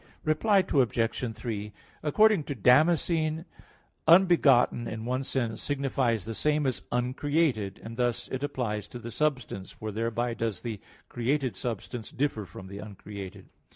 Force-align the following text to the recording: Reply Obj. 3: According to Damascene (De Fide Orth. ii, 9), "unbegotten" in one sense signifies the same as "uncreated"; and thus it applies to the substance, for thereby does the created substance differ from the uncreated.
Reply 0.23 0.65
Obj. 0.73 1.35
3: 1.35 1.71
According 2.01 2.45
to 2.45 2.55
Damascene 2.55 3.21
(De 3.21 3.43
Fide 3.43 3.45
Orth. 3.45 3.49
ii, 3.49 4.13
9), 4.13 4.15
"unbegotten" 4.15 4.87
in 4.87 5.05
one 5.05 5.23
sense 5.23 5.61
signifies 5.61 6.25
the 6.25 6.33
same 6.33 6.65
as 6.65 6.81
"uncreated"; 6.91 7.79
and 7.83 7.97
thus 7.97 8.27
it 8.29 8.43
applies 8.43 8.87
to 8.87 8.97
the 8.97 9.11
substance, 9.11 9.73
for 9.73 9.91
thereby 9.91 10.33
does 10.33 10.61
the 10.61 10.79
created 11.07 11.55
substance 11.55 12.09
differ 12.09 12.45
from 12.45 12.65
the 12.65 12.79
uncreated. 12.79 13.49